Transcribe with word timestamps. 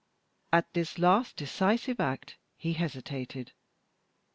At 0.51 0.73
this 0.73 0.97
last 0.97 1.35
decisive 1.37 1.99
act 1.99 2.35
he 2.57 2.73
hesitated. 2.73 3.51